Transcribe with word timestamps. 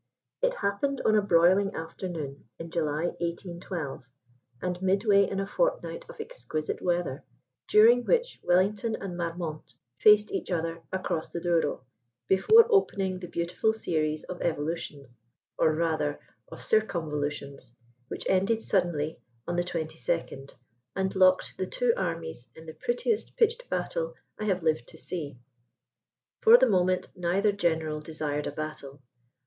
It 0.41 0.55
happened 0.55 0.99
on 1.05 1.13
a 1.15 1.21
broiling 1.21 1.75
afternoon 1.75 2.49
in 2.57 2.71
July 2.71 3.09
1812, 3.19 4.09
and 4.59 4.81
midway 4.81 5.29
in 5.29 5.39
a 5.39 5.45
fortnight 5.45 6.09
of 6.09 6.19
exquisite 6.19 6.81
weather, 6.81 7.23
during 7.67 8.03
which 8.05 8.39
Wellington 8.41 8.95
and 8.95 9.15
Marmont 9.15 9.75
faced 9.99 10.31
each 10.31 10.49
other 10.49 10.81
across 10.91 11.29
the 11.29 11.39
Douro 11.39 11.85
before 12.27 12.65
opening 12.71 13.19
the 13.19 13.27
beautiful 13.27 13.73
series 13.73 14.23
of 14.23 14.41
evolutions 14.41 15.15
or, 15.59 15.75
rather, 15.75 16.19
of 16.51 16.63
circumvolutions 16.65 17.71
which 18.07 18.25
ended 18.27 18.63
suddenly 18.63 19.19
on 19.47 19.55
the 19.55 19.63
22nd, 19.63 20.55
and 20.95 21.15
locked 21.15 21.55
the 21.59 21.67
two 21.67 21.93
armies 21.95 22.47
in 22.55 22.65
the 22.65 22.73
prettiest 22.73 23.35
pitched 23.35 23.69
battle 23.69 24.15
I 24.39 24.45
have 24.45 24.63
lived 24.63 24.87
to 24.87 24.97
see. 24.97 25.37
For 26.41 26.57
the 26.57 26.65
moment 26.65 27.09
neither 27.15 27.51
General 27.51 27.99
desired 28.01 28.47
a 28.47 28.51
battle. 28.51 29.03